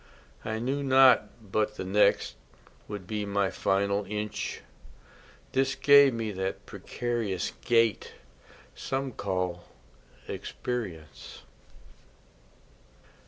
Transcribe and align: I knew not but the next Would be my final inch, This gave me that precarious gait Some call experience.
I 0.43 0.57
knew 0.57 0.81
not 0.81 1.27
but 1.51 1.75
the 1.75 1.85
next 1.85 2.33
Would 2.87 3.05
be 3.05 3.23
my 3.23 3.51
final 3.51 4.03
inch, 4.05 4.61
This 5.51 5.75
gave 5.75 6.11
me 6.15 6.31
that 6.31 6.65
precarious 6.65 7.51
gait 7.63 8.13
Some 8.73 9.11
call 9.11 9.63
experience. 10.27 11.43